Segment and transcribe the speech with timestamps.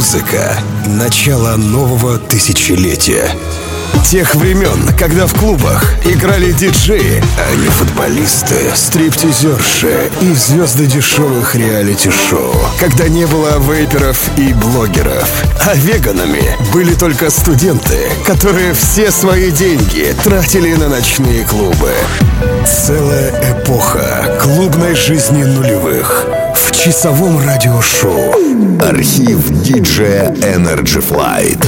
[0.00, 0.56] Музыка—
[0.86, 3.30] начало нового тысячелетия.
[4.08, 12.54] Тех времен, когда в клубах играли диджеи, а не футболисты, стриптизерши и звезды дешевых реалити-шоу.
[12.80, 15.28] Когда не было вейперов и блогеров.
[15.66, 21.92] А веганами были только студенты, которые все свои деньги тратили на ночные клубы.
[22.66, 28.34] Целая эпоха клубной жизни нулевых в часовом радиошоу.
[28.80, 31.66] Архив диджея Energy Flight.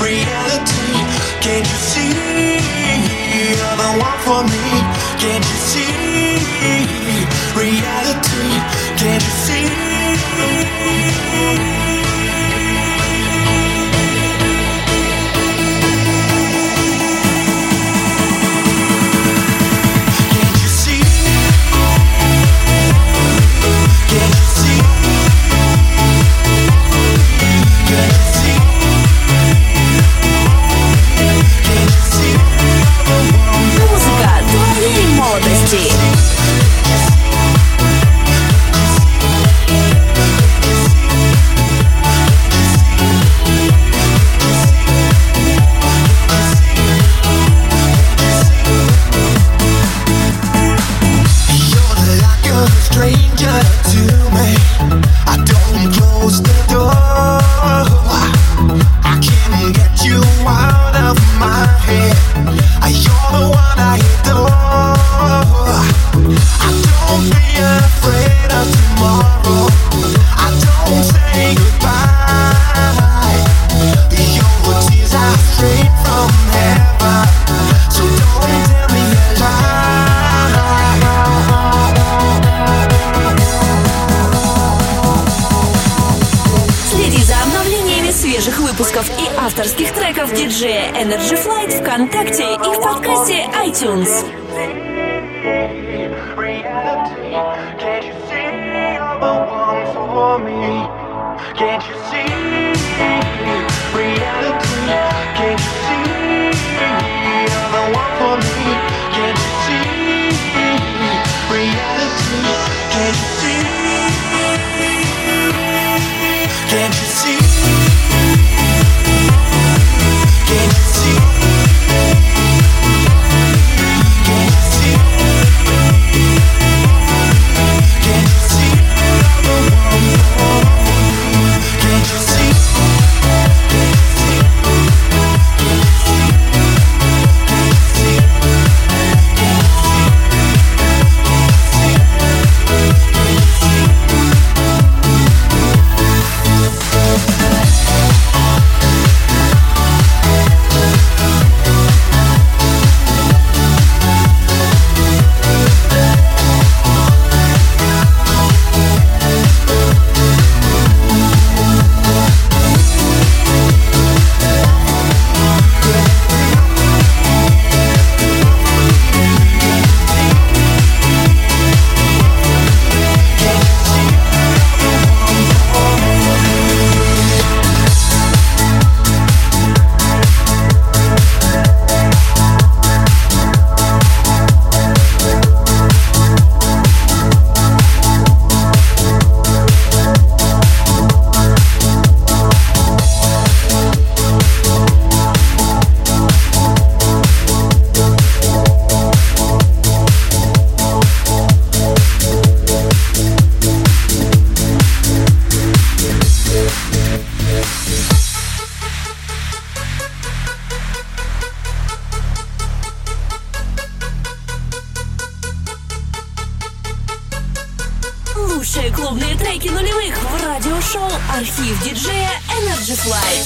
[0.00, 0.92] reality?
[1.44, 2.12] Can you see
[3.48, 4.66] you're the one for me?
[5.22, 5.92] Can you see
[7.56, 8.46] reality?
[9.00, 9.94] Can you see?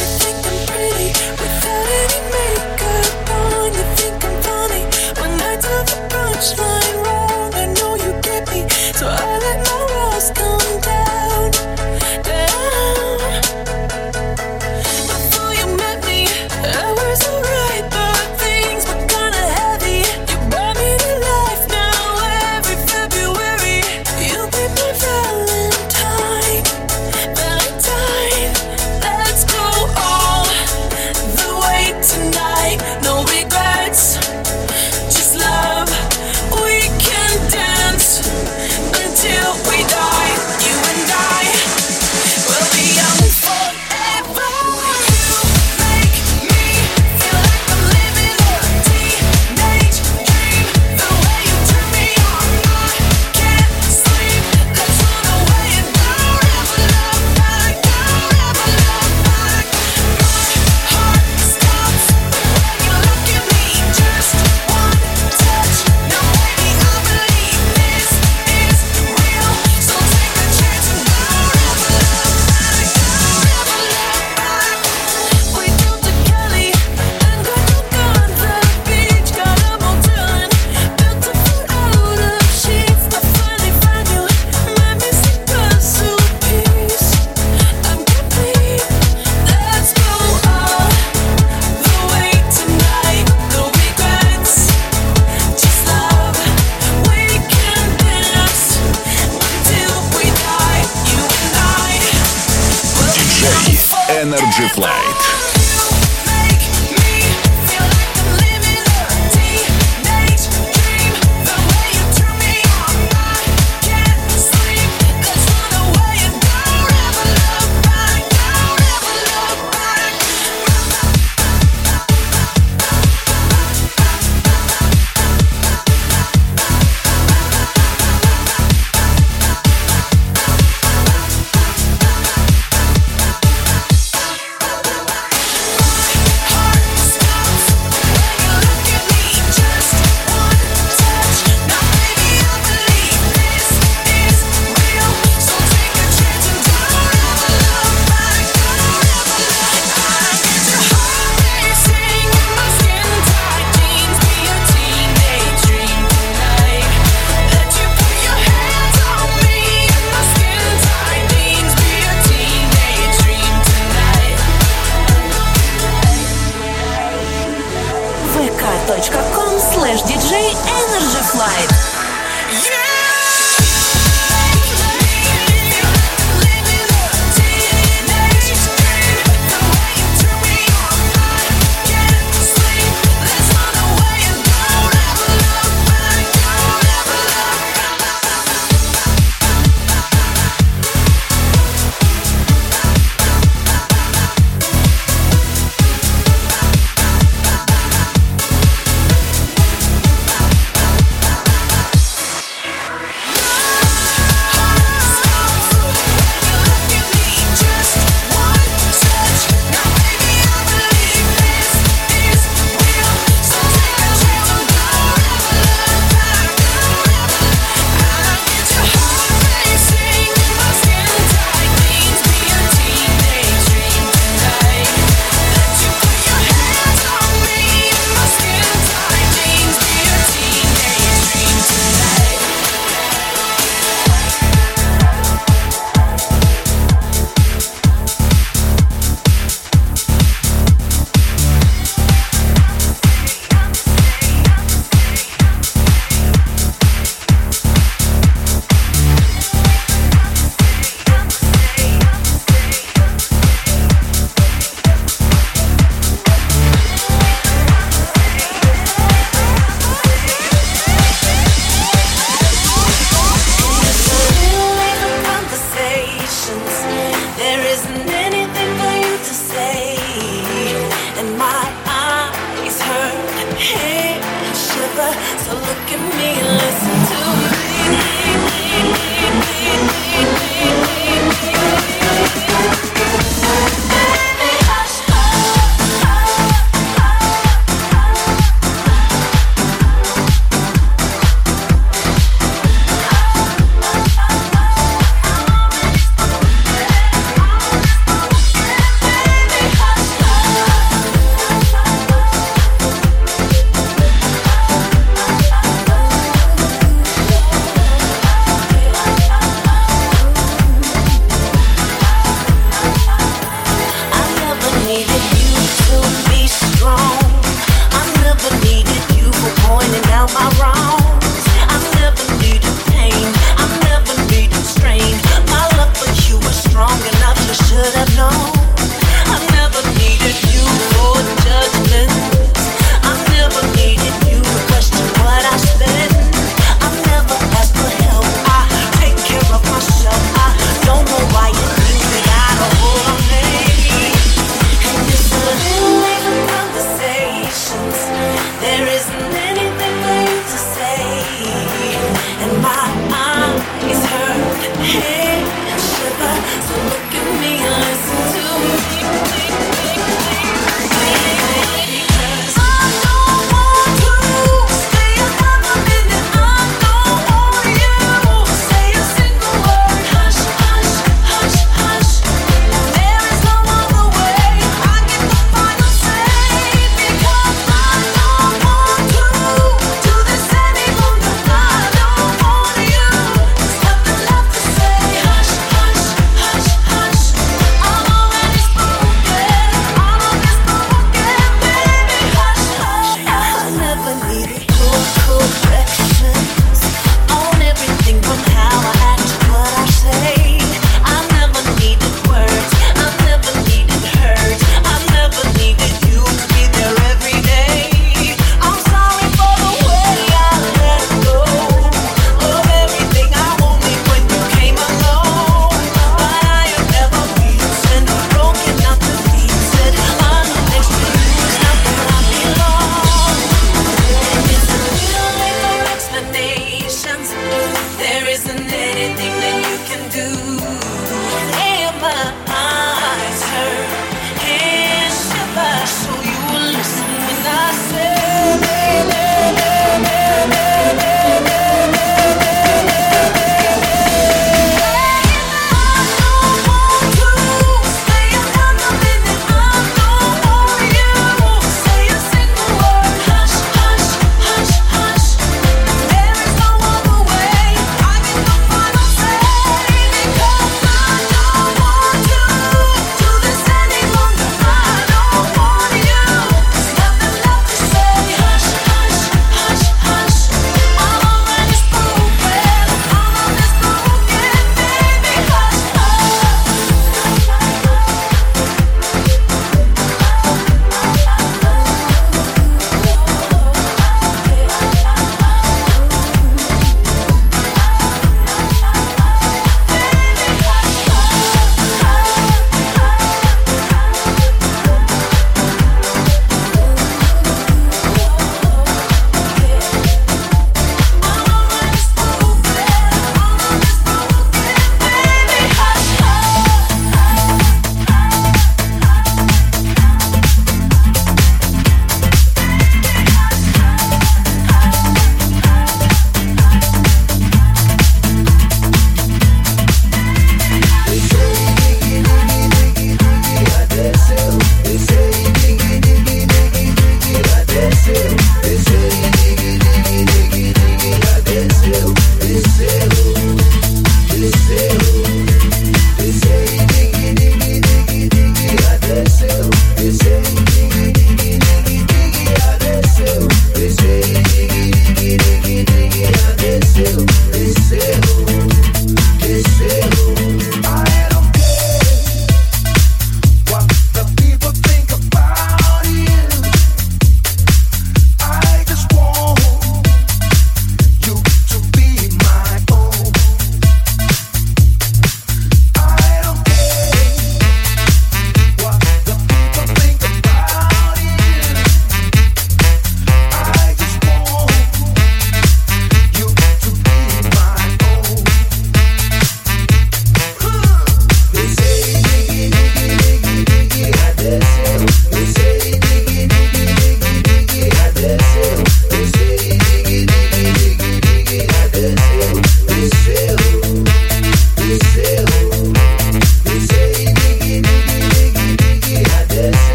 [0.00, 1.64] Energy Flight».
[1.64, 1.73] So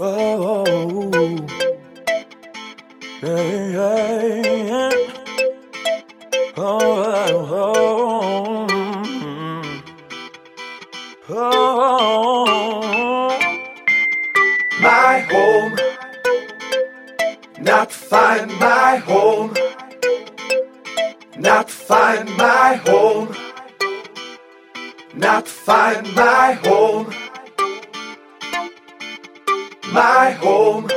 [0.00, 1.46] Oh, oh, oh.
[3.20, 4.90] Yeah.
[6.56, 8.66] oh, oh,
[11.30, 12.46] oh.
[14.80, 15.76] My home,
[17.60, 19.54] not find my home,
[21.36, 23.34] not find my home,
[25.14, 27.12] not find my home
[29.92, 30.88] my home.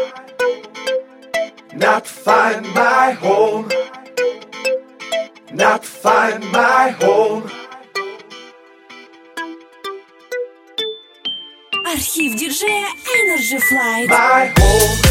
[1.73, 3.69] Not find my home.
[5.53, 7.43] Not find my home.
[11.85, 14.09] Архив диджея Energy Flight.
[14.09, 15.10] My home.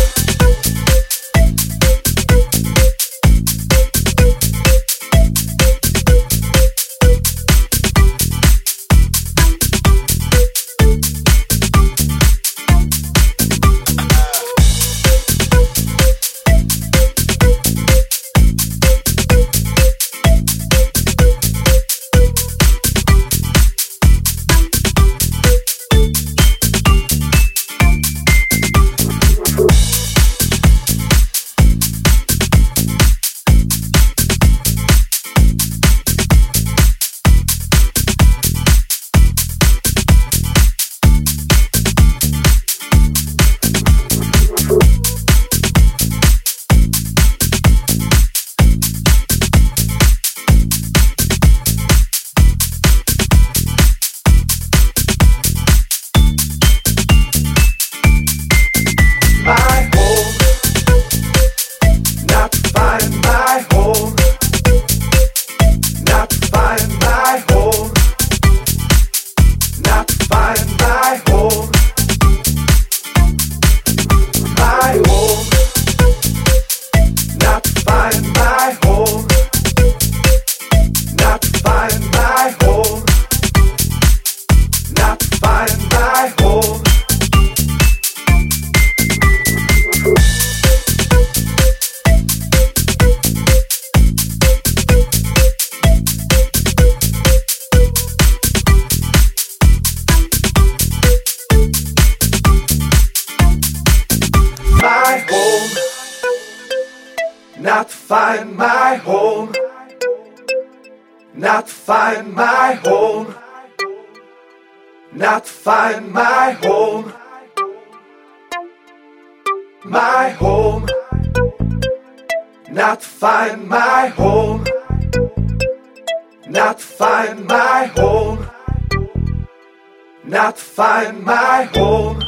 [130.42, 132.18] not find my home.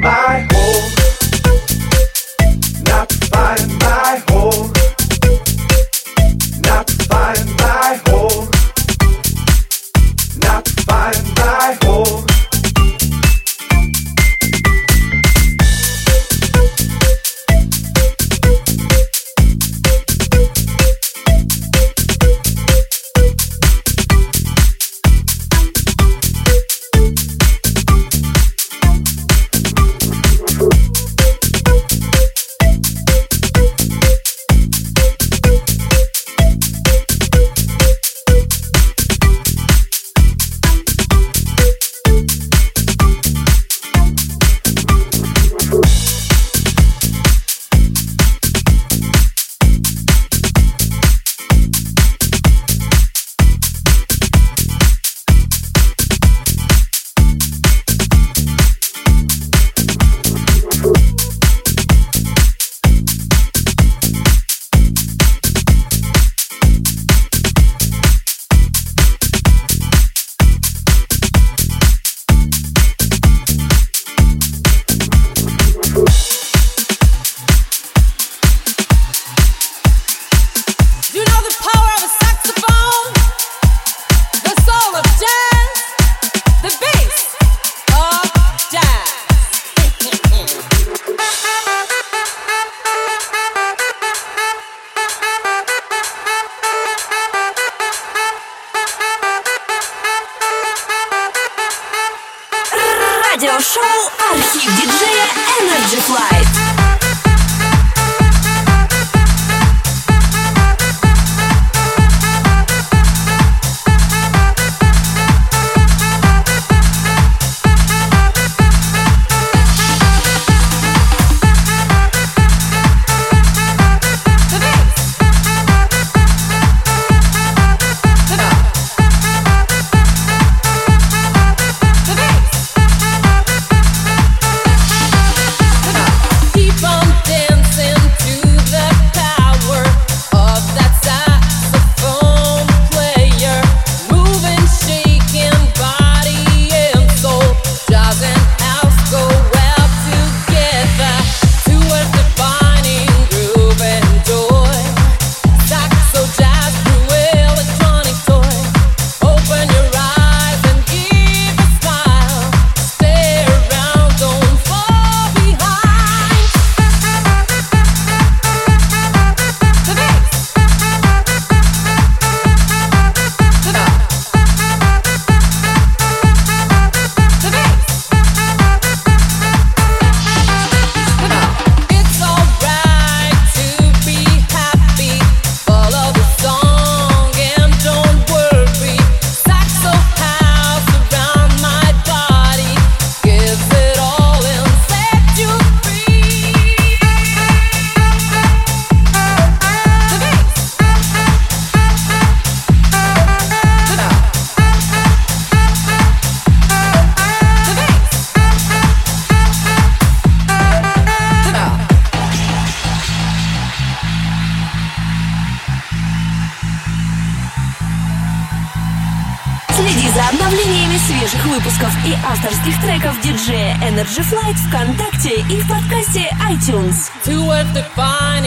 [0.00, 0.90] My home.
[2.84, 4.37] Not find my home.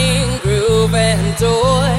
[0.02, 1.94] shining groove and toy.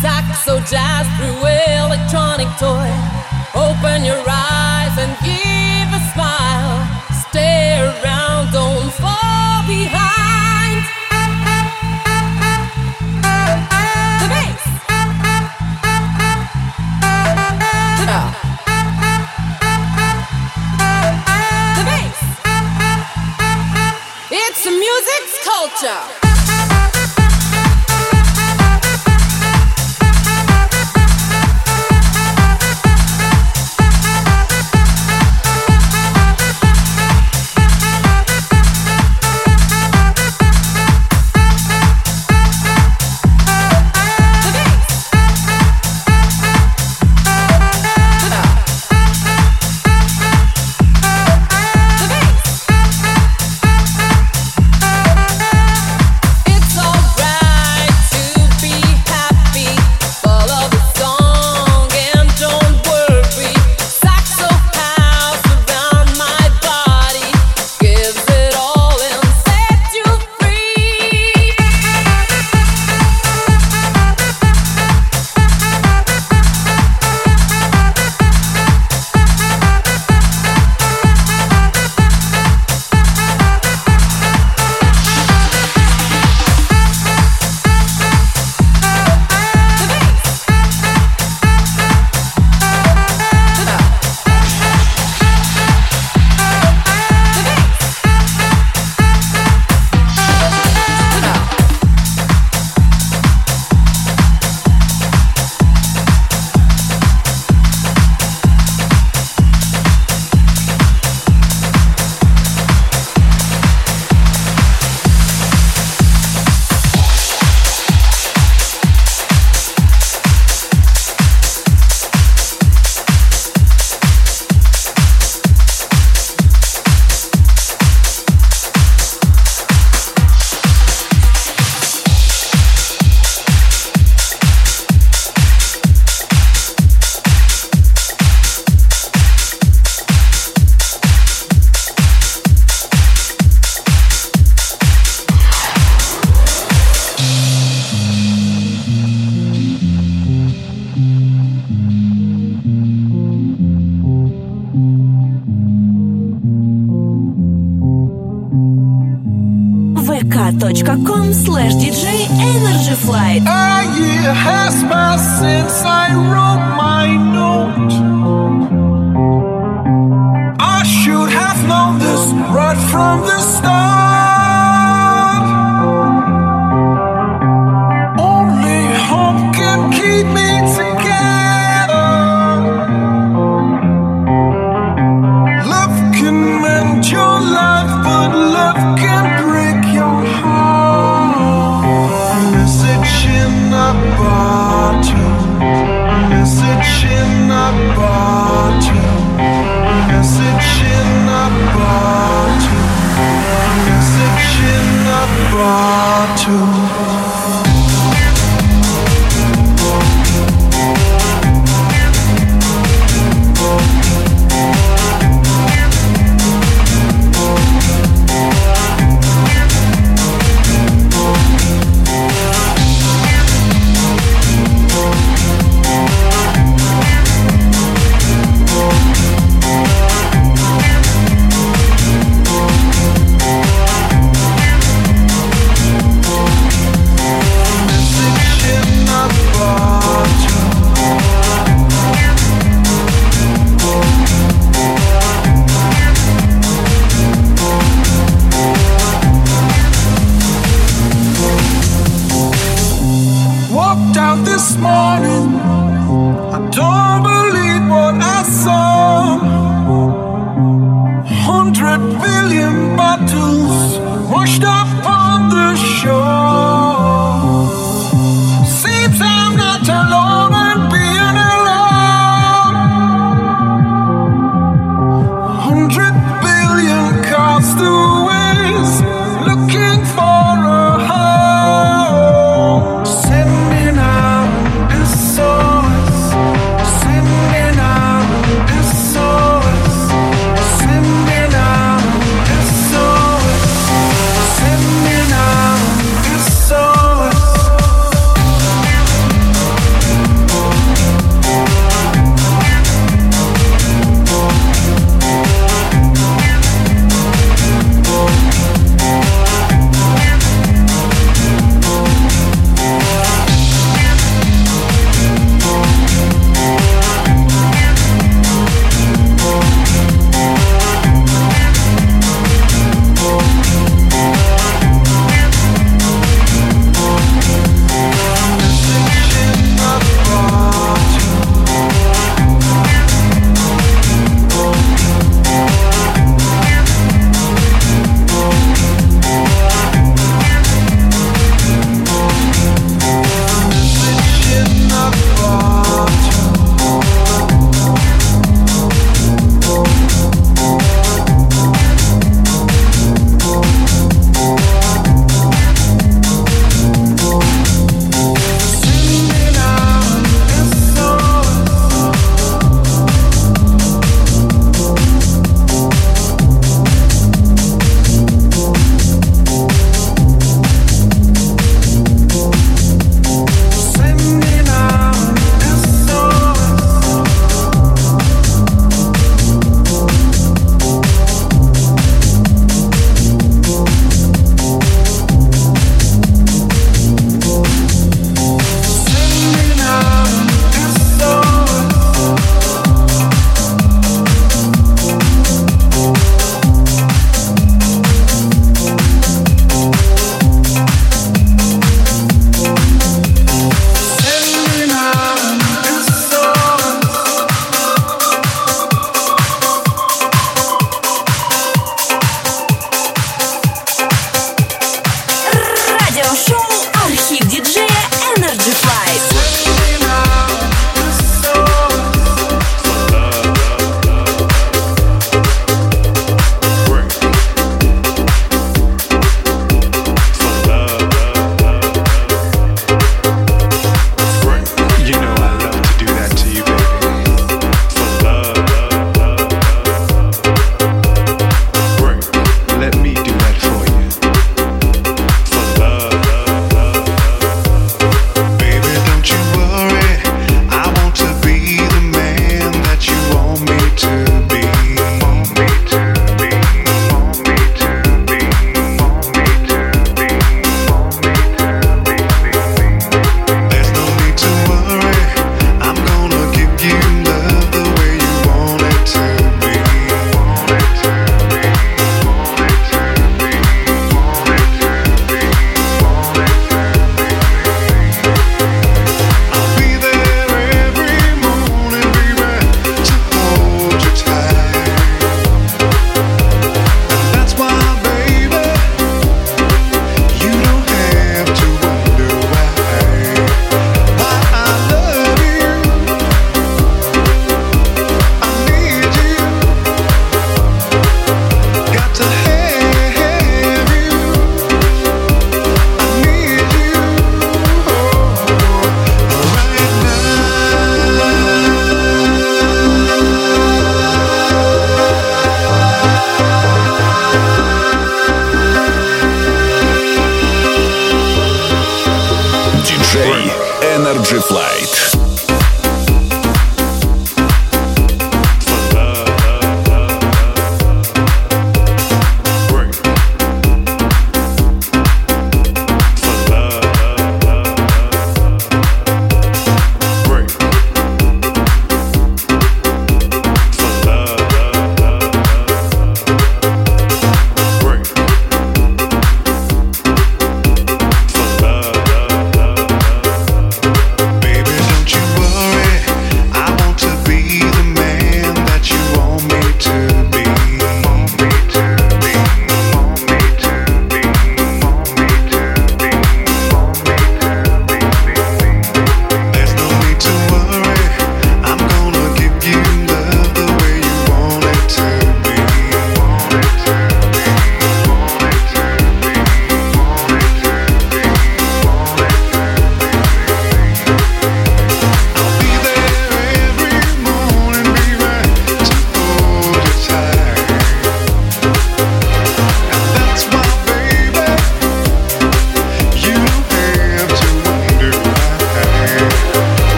[0.00, 1.46] Saxo jazz through
[1.84, 2.90] electronic toy.
[3.54, 6.86] Open your eyes and give a smile.
[7.28, 10.82] Stay around, don't fall behind.
[14.20, 14.64] The bass.
[18.06, 18.38] Yeah.
[24.34, 26.21] It's music's culture.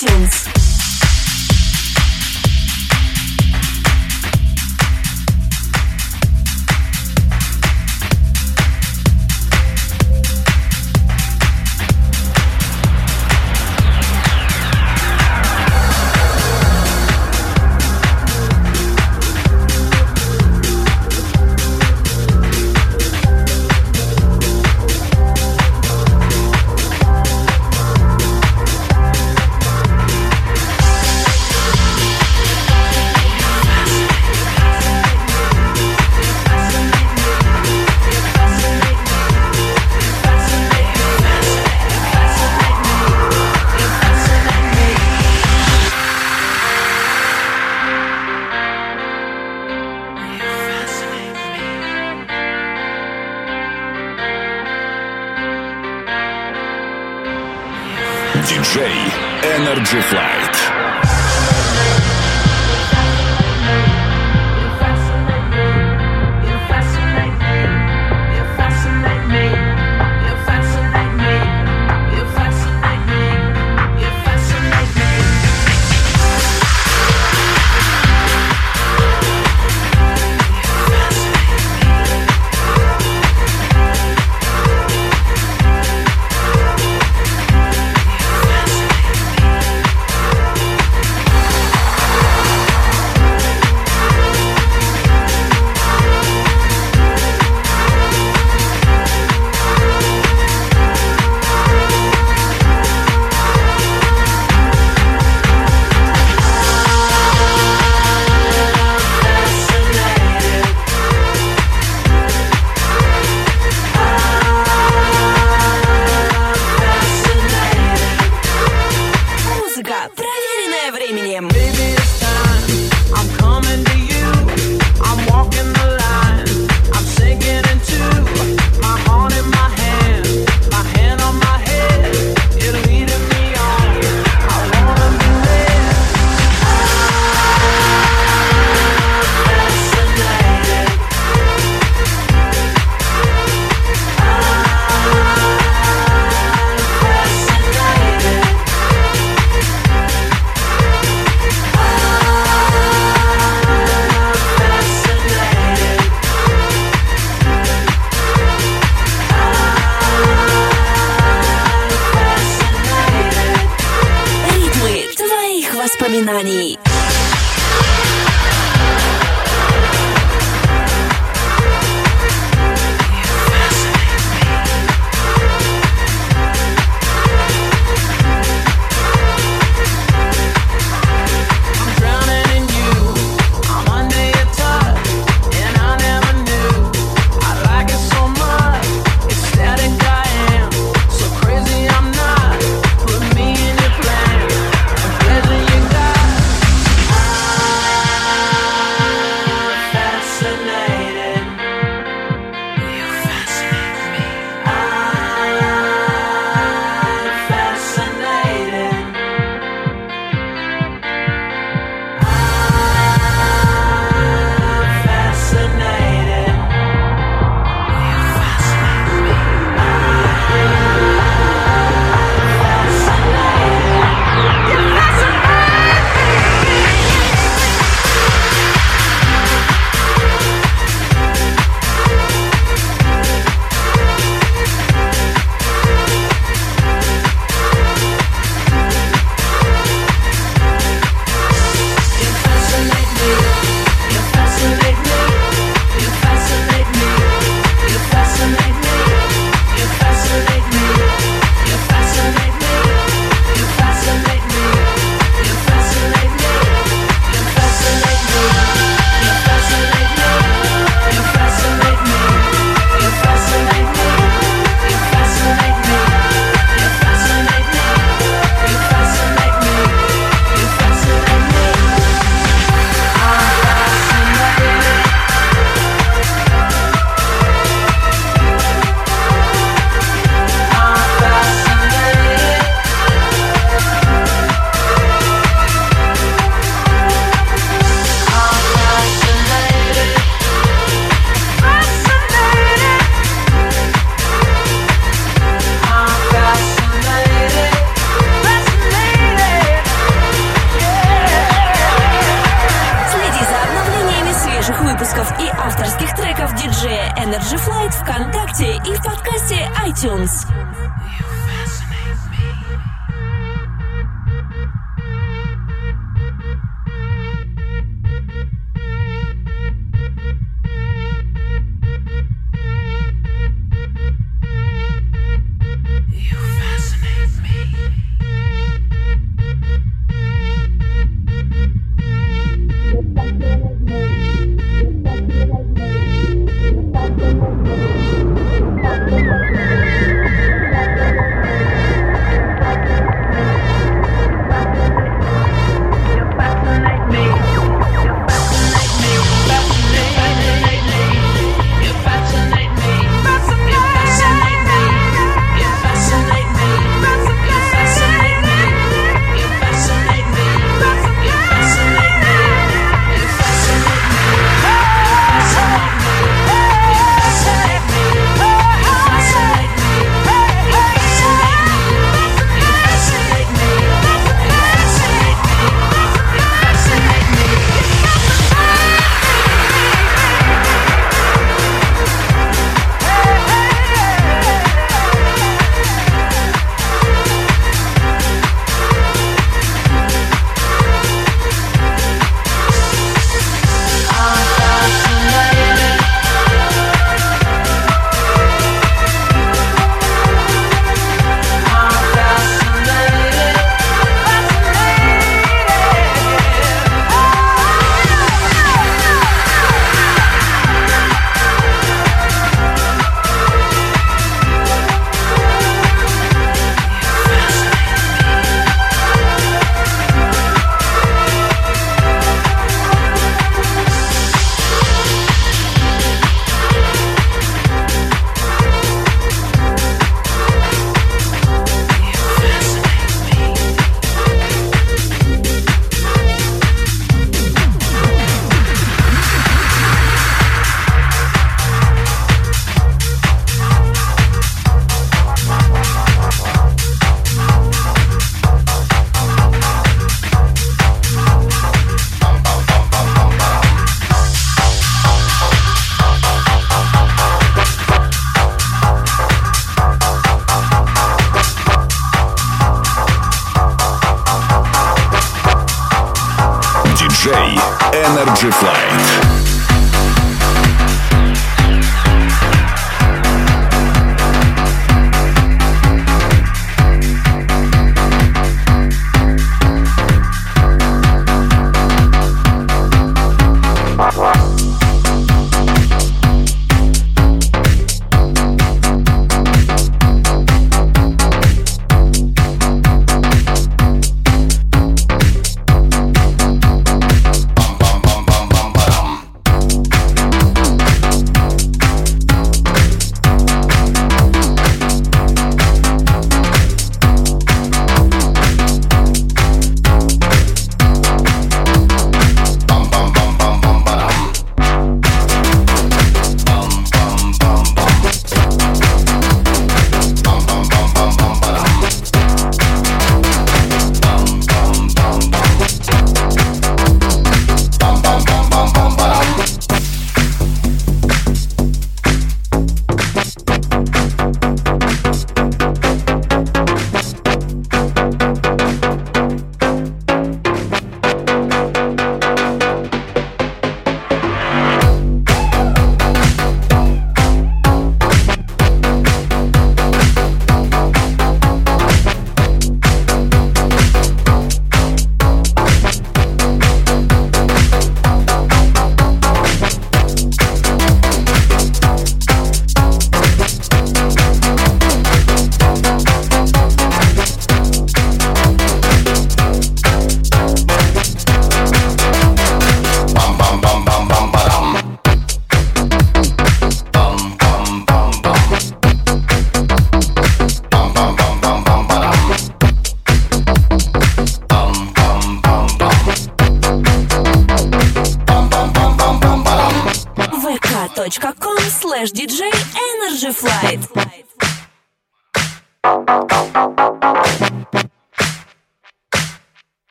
[0.00, 0.57] iTunes.